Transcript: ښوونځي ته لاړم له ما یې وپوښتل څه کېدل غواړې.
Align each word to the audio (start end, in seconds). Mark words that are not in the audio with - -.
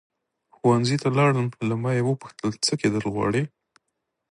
ښوونځي 0.55 0.97
ته 1.03 1.07
لاړم 1.17 1.47
له 1.69 1.75
ما 1.83 1.91
یې 1.97 2.03
وپوښتل 2.09 2.49
څه 2.65 2.73
کېدل 2.81 3.03
غواړې. 3.13 3.43